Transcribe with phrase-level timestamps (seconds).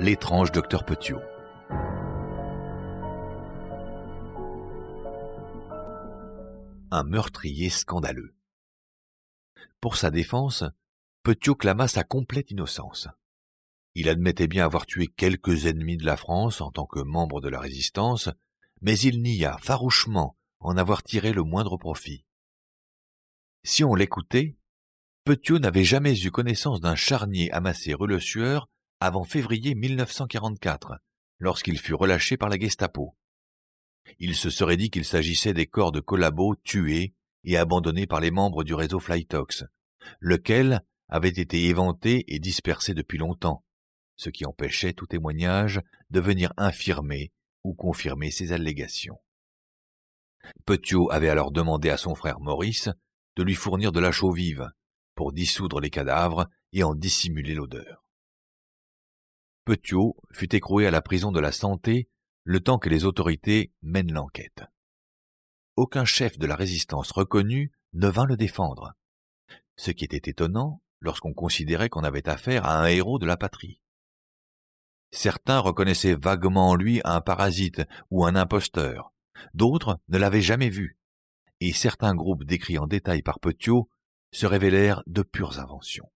[0.00, 1.20] l'étrange docteur Petiot.
[6.92, 8.36] Un meurtrier scandaleux.
[9.80, 10.62] Pour sa défense,
[11.24, 13.08] Petiot clama sa complète innocence.
[13.96, 17.48] Il admettait bien avoir tué quelques ennemis de la France en tant que membre de
[17.48, 18.30] la résistance,
[18.80, 22.24] mais il nia farouchement en avoir tiré le moindre profit.
[23.64, 24.56] Si on l'écoutait,
[25.24, 28.68] Petiot n'avait jamais eu connaissance d'un charnier amassé rue Le Sueur
[29.00, 30.98] avant février 1944,
[31.38, 33.16] lorsqu'il fut relâché par la Gestapo.
[34.18, 38.30] Il se serait dit qu'il s'agissait des corps de collabos tués et abandonnés par les
[38.30, 39.64] membres du réseau Flytox,
[40.20, 43.64] lequel avait été éventé et dispersé depuis longtemps,
[44.16, 47.32] ce qui empêchait tout témoignage de venir infirmer
[47.64, 49.20] ou confirmer ces allégations.
[50.64, 52.88] Petiot avait alors demandé à son frère Maurice
[53.36, 54.70] de lui fournir de la chaux vive
[55.14, 58.07] pour dissoudre les cadavres et en dissimuler l'odeur.
[59.68, 62.08] Petiot fut écroué à la prison de la santé
[62.44, 64.62] le temps que les autorités mènent l'enquête.
[65.76, 68.94] Aucun chef de la résistance reconnu ne vint le défendre,
[69.76, 73.82] ce qui était étonnant lorsqu'on considérait qu'on avait affaire à un héros de la patrie.
[75.10, 79.12] Certains reconnaissaient vaguement en lui un parasite ou un imposteur,
[79.52, 80.96] d'autres ne l'avaient jamais vu,
[81.60, 83.90] et certains groupes décrits en détail par Petiot
[84.32, 86.10] se révélèrent de pures inventions.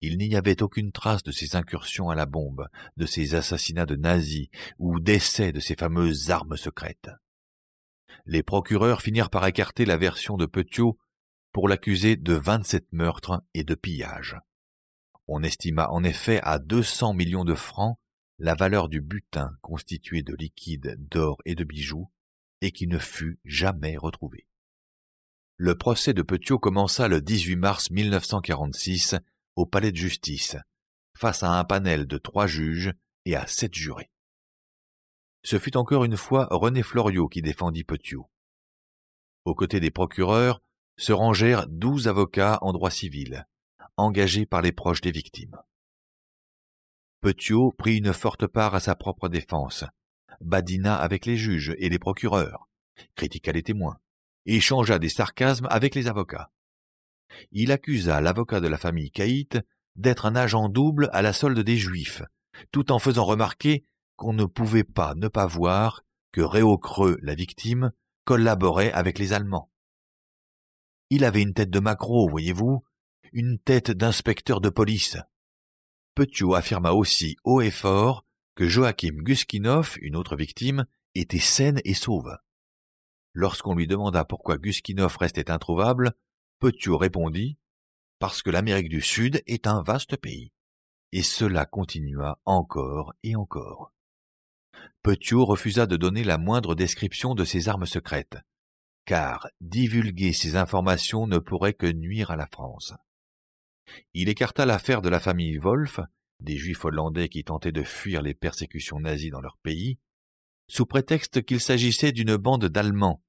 [0.00, 3.96] Il n'y avait aucune trace de ces incursions à la bombe, de ces assassinats de
[3.96, 7.10] nazis ou d'essais de ces fameuses armes secrètes.
[8.26, 10.98] Les procureurs finirent par écarter la version de Petiot
[11.52, 14.36] pour l'accuser de vingt-sept meurtres et de pillages.
[15.26, 17.98] On estima en effet à deux cents millions de francs
[18.38, 22.10] la valeur du butin constitué de liquide, d'or et de bijoux,
[22.60, 24.46] et qui ne fut jamais retrouvé.
[25.56, 29.16] Le procès de Petiot commença le 18 mars 1946
[29.58, 30.56] au palais de justice,
[31.14, 32.92] face à un panel de trois juges
[33.24, 34.08] et à sept jurés.
[35.42, 38.30] Ce fut encore une fois René Floriot qui défendit Petiot.
[39.44, 40.62] Aux côtés des procureurs
[40.96, 43.48] se rangèrent douze avocats en droit civil,
[43.96, 45.56] engagés par les proches des victimes.
[47.20, 49.84] Petiot prit une forte part à sa propre défense,
[50.40, 52.68] badina avec les juges et les procureurs,
[53.16, 53.98] critiqua les témoins,
[54.46, 56.52] échangea des sarcasmes avec les avocats
[57.52, 59.58] il accusa l'avocat de la famille Caït
[59.96, 62.22] d'être un agent double à la solde des Juifs,
[62.72, 63.84] tout en faisant remarquer
[64.16, 66.02] qu'on ne pouvait pas ne pas voir
[66.32, 67.92] que Réau-Creux, la victime,
[68.24, 69.70] collaborait avec les Allemands.
[71.10, 72.84] Il avait une tête de macro, voyez-vous,
[73.32, 75.16] une tête d'inspecteur de police.
[76.14, 78.24] Petiot affirma aussi haut et fort
[78.54, 82.36] que Joachim Guskinov, une autre victime, était saine et sauve.
[83.32, 86.12] Lorsqu'on lui demanda pourquoi Guskinov restait introuvable,
[86.60, 87.56] Petiot répondit
[88.18, 90.50] Parce que l'Amérique du Sud est un vaste pays.
[91.12, 93.92] Et cela continua encore et encore.
[95.02, 98.38] Petiot refusa de donner la moindre description de ses armes secrètes,
[99.04, 102.92] car divulguer ces informations ne pourrait que nuire à la France.
[104.12, 106.00] Il écarta l'affaire de la famille Wolf,
[106.40, 110.00] des juifs hollandais qui tentaient de fuir les persécutions nazies dans leur pays,
[110.66, 113.22] sous prétexte qu'il s'agissait d'une bande d'Allemands,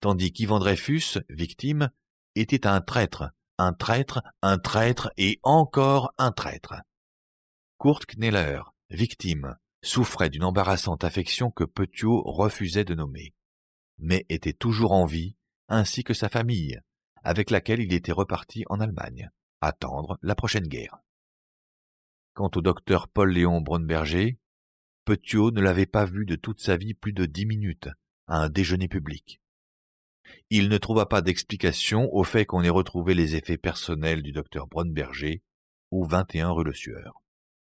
[0.00, 1.90] tandis qu'Ivan Dreyfus, victime,
[2.36, 6.74] était un traître, un traître, un traître et encore un traître.
[7.80, 8.60] Kurt Kneller,
[8.90, 13.34] victime, souffrait d'une embarrassante affection que Petiot refusait de nommer,
[13.98, 15.36] mais était toujours en vie,
[15.68, 16.80] ainsi que sa famille,
[17.22, 19.30] avec laquelle il était reparti en Allemagne,
[19.60, 20.98] attendre la prochaine guerre.
[22.34, 24.38] Quant au docteur Paul-Léon Brunberger,
[25.06, 27.88] Petiot ne l'avait pas vu de toute sa vie plus de dix minutes,
[28.26, 29.40] à un déjeuner public
[30.50, 34.66] il ne trouva pas d'explication au fait qu'on ait retrouvé les effets personnels du docteur
[34.66, 35.42] Brunberger
[35.90, 37.22] au 21 rue Le Sueur.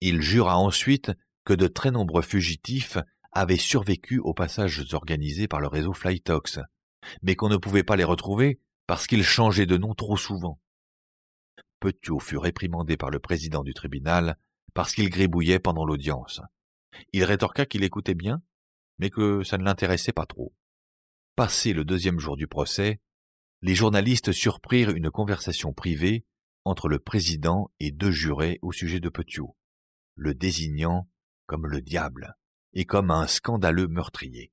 [0.00, 1.12] Il jura ensuite
[1.44, 2.98] que de très nombreux fugitifs
[3.32, 6.58] avaient survécu aux passages organisés par le réseau Flytox,
[7.22, 10.60] mais qu'on ne pouvait pas les retrouver parce qu'ils changeaient de nom trop souvent.
[11.80, 14.38] Petiot fut réprimandé par le président du tribunal
[14.74, 16.40] parce qu'il gribouillait pendant l'audience.
[17.12, 18.42] Il rétorqua qu'il écoutait bien,
[18.98, 20.52] mais que ça ne l'intéressait pas trop.
[21.36, 22.98] Passé le deuxième jour du procès,
[23.60, 26.24] les journalistes surprirent une conversation privée
[26.64, 29.54] entre le président et deux jurés au sujet de Petiot,
[30.14, 31.10] le désignant
[31.44, 32.38] comme le diable
[32.72, 34.50] et comme un scandaleux meurtrier.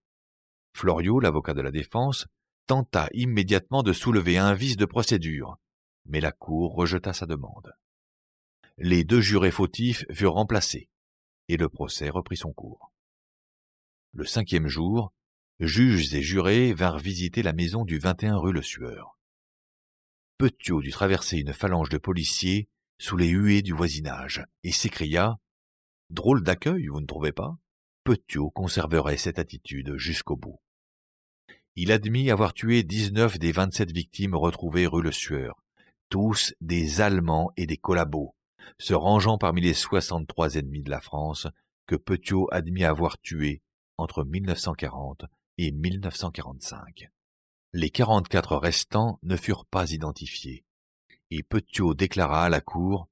[0.74, 2.28] Floriot, l'avocat de la défense,
[2.68, 5.58] tenta immédiatement de soulever un vice de procédure,
[6.04, 7.72] mais la Cour rejeta sa demande.
[8.78, 10.90] Les deux jurés fautifs furent remplacés,
[11.48, 12.92] et le procès reprit son cours.
[14.12, 15.14] Le cinquième jour,
[15.60, 19.18] juges et jurés vinrent visiter la maison du 21 rue Le Sueur.
[20.38, 22.68] Petiot dut traverser une phalange de policiers
[22.98, 25.38] sous les huées du voisinage et s'écria
[26.10, 27.58] Drôle d'accueil, vous ne trouvez pas?
[28.04, 30.60] Petiot conserverait cette attitude jusqu'au bout.
[31.76, 35.64] Il admit avoir tué 19 des 27 victimes retrouvées rue Le Sueur,
[36.10, 38.36] tous des Allemands et des collabos,
[38.78, 41.48] se rangeant parmi les 63 ennemis de la France
[41.88, 43.62] que Petiot admit avoir tués
[43.98, 45.26] entre 1940
[45.66, 47.10] et 1945.
[47.72, 50.66] Les 44 restants ne furent pas identifiés,
[51.32, 53.08] et Petiot déclara à la cour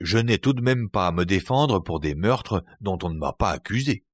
[0.00, 3.18] Je n'ai tout de même pas à me défendre pour des meurtres dont on ne
[3.18, 4.04] m'a pas accusé.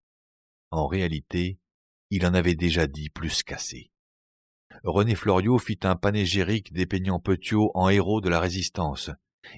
[0.71, 1.59] En réalité,
[2.11, 3.91] il en avait déjà dit plus qu'assez.
[4.85, 9.11] René Floriot fit un panégyrique dépeignant Petiot en héros de la résistance,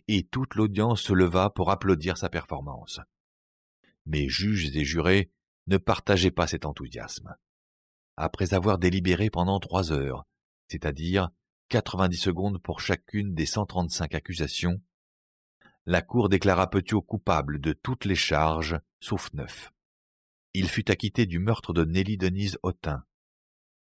[0.07, 3.01] et toute l'audience se leva pour applaudir sa performance.
[4.07, 5.33] Mais juges et jurés
[5.67, 7.35] ne partageaient pas cet enthousiasme.
[8.21, 10.27] Après avoir délibéré pendant trois heures,
[10.67, 11.31] c'est-à-dire
[11.69, 14.83] quatre-vingt-dix secondes pour chacune des cent trente-cinq accusations,
[15.87, 19.73] la Cour déclara Petiot coupable de toutes les charges, sauf neuf.
[20.53, 23.05] Il fut acquitté du meurtre de Nelly Denise Autin,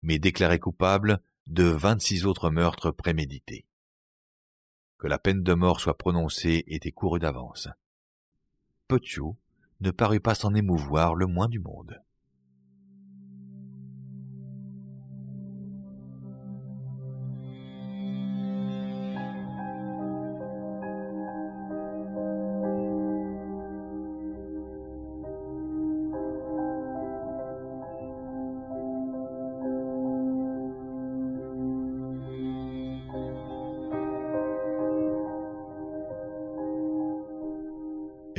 [0.03, 3.65] mais déclaré coupable de vingt-six autres meurtres prémédités.
[4.99, 7.69] Que la peine de mort soit prononcée était couru d'avance.
[8.87, 9.39] Petiot
[9.81, 12.03] ne parut pas s'en émouvoir le moins du monde.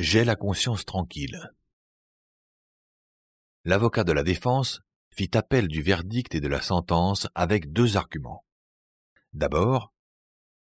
[0.10, 1.52] J'ai la conscience tranquille.
[3.66, 4.82] L'avocat de la défense
[5.12, 8.46] fit appel du verdict et de la sentence avec deux arguments.
[9.34, 9.92] D'abord,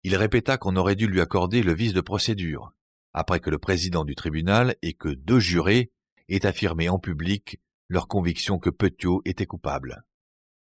[0.04, 2.74] il répéta qu'on aurait dû lui accorder le vice de procédure,
[3.12, 5.92] après que le président du tribunal et que deux jurés
[6.30, 7.60] aient affirmé en public
[7.90, 10.06] leur conviction que Petiot était coupable.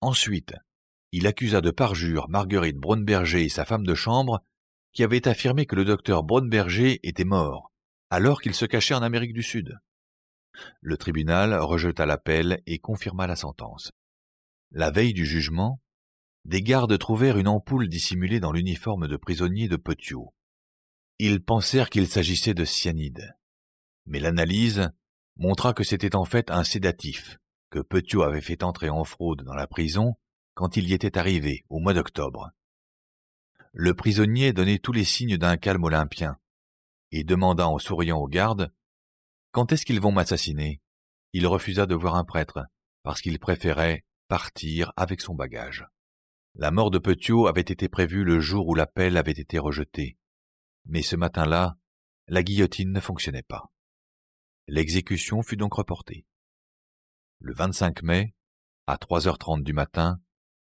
[0.00, 0.54] Ensuite,
[1.12, 4.42] il accusa de parjure Marguerite Braunberger et sa femme de chambre,
[4.94, 7.73] qui avaient affirmé que le docteur Braunberger était mort,
[8.10, 9.78] alors qu'il se cachait en Amérique du Sud.
[10.80, 13.92] Le tribunal rejeta l'appel et confirma la sentence.
[14.70, 15.80] La veille du jugement,
[16.44, 20.34] des gardes trouvèrent une ampoule dissimulée dans l'uniforme de prisonnier de Petiot.
[21.18, 23.34] Ils pensèrent qu'il s'agissait de cyanide.
[24.06, 24.90] Mais l'analyse
[25.36, 27.38] montra que c'était en fait un sédatif
[27.70, 30.14] que Petiot avait fait entrer en fraude dans la prison
[30.54, 32.50] quand il y était arrivé au mois d'octobre.
[33.72, 36.36] Le prisonnier donnait tous les signes d'un calme olympien,
[37.16, 38.74] et demanda en souriant aux gardes
[39.52, 40.82] Quand est-ce qu'ils vont m'assassiner?
[41.32, 42.66] Il refusa de voir un prêtre,
[43.04, 45.86] parce qu'il préférait partir avec son bagage.
[46.56, 50.18] La mort de Petiot avait été prévue le jour où l'appel avait été rejeté.
[50.86, 51.76] Mais ce matin-là,
[52.26, 53.70] la guillotine ne fonctionnait pas.
[54.66, 56.26] L'exécution fut donc reportée.
[57.38, 58.34] Le 25 mai,
[58.88, 60.20] à 3h30 du matin,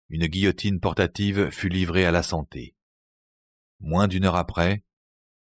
[0.09, 2.75] une guillotine portative fut livrée à la santé.
[3.79, 4.83] Moins d'une heure après,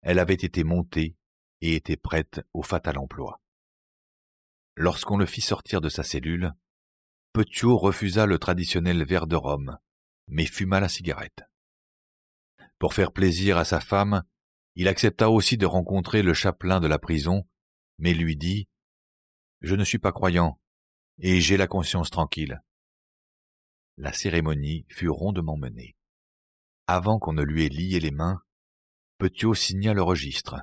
[0.04, 1.16] elle avait été montée
[1.62, 3.40] et était prête au fatal emploi.
[4.76, 6.52] Lorsqu'on le fit sortir de sa cellule,
[7.32, 9.78] Petiot refusa le traditionnel verre de rhum,
[10.28, 11.44] mais fuma la cigarette.
[12.78, 14.22] Pour faire plaisir à sa femme,
[14.76, 17.48] il accepta aussi de rencontrer le chapelain de la prison,
[17.98, 18.68] mais lui dit
[19.62, 20.60] Je ne suis pas croyant,
[21.18, 22.62] et j'ai la conscience tranquille.
[23.96, 25.96] La cérémonie fut rondement menée.
[26.86, 28.42] Avant qu'on ne lui ait lié les mains,
[29.18, 30.56] Petiot signa le registre.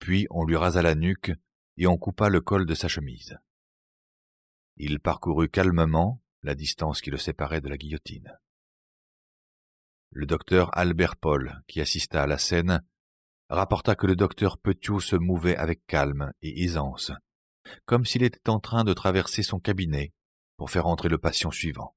[0.00, 1.32] Puis on lui rasa la nuque
[1.76, 3.38] et on coupa le col de sa chemise.
[4.76, 8.38] Il parcourut calmement la distance qui le séparait de la guillotine.
[10.10, 12.82] Le docteur Albert Paul, qui assista à la scène,
[13.48, 17.12] rapporta que le docteur Petiot se mouvait avec calme et aisance,
[17.84, 20.12] comme s'il était en train de traverser son cabinet
[20.56, 21.94] pour faire entrer le patient suivant.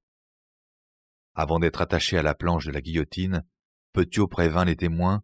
[1.34, 3.44] Avant d'être attaché à la planche de la guillotine,
[3.94, 5.24] Petiot prévint les témoins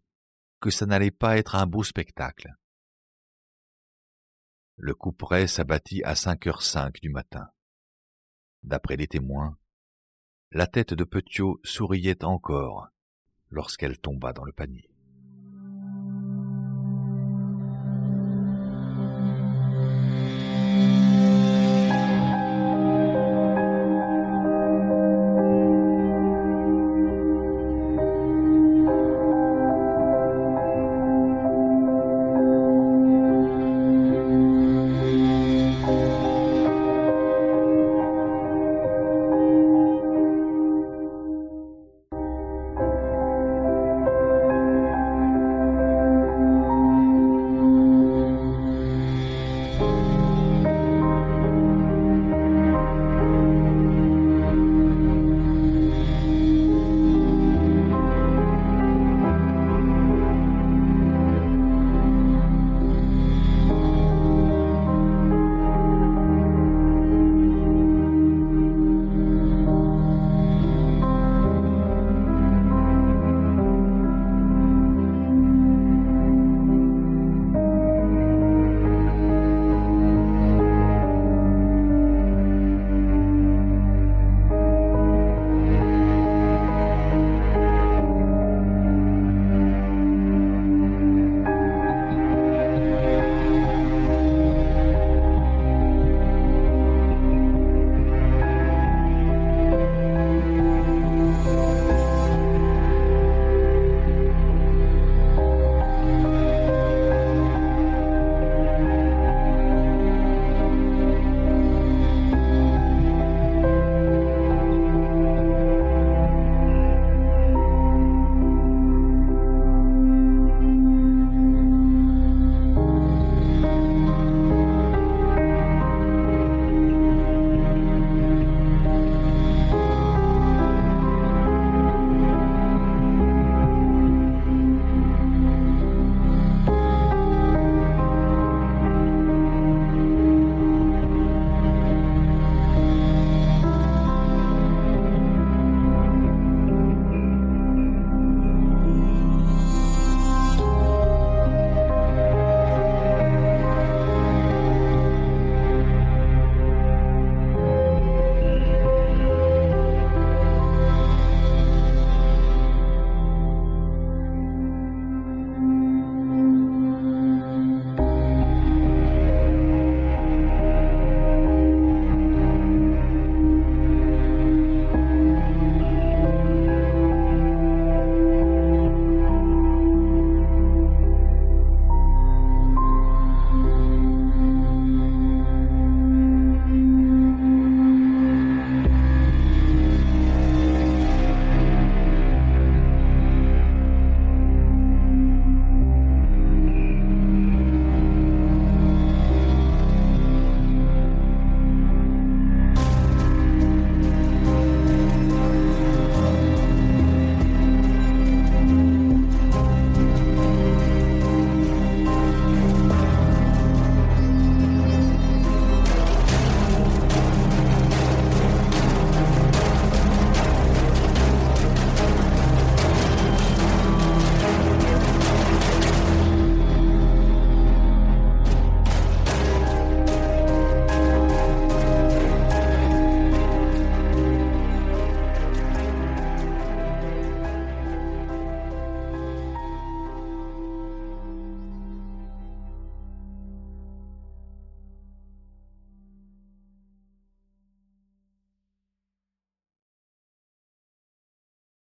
[0.59, 2.53] que ça n'allait pas être un beau spectacle.
[4.75, 7.49] Le couperet s'abattit à cinq heures cinq du matin.
[8.63, 9.57] D'après les témoins,
[10.51, 12.89] la tête de Petiot souriait encore
[13.49, 14.88] lorsqu'elle tomba dans le panier.